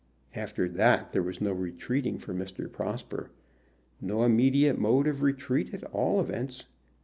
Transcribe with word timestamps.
After 0.33 0.67
that 0.67 1.11
there 1.11 1.21
was 1.21 1.39
no 1.41 1.51
retreating 1.51 2.17
for 2.17 2.33
Mr. 2.33 2.71
Prosper, 2.71 3.29
no 4.01 4.23
immediate 4.23 4.79
mode 4.79 5.05
of 5.05 5.21
retreat, 5.21 5.75
at 5.75 5.83
all 5.93 6.19
events. 6.19 6.65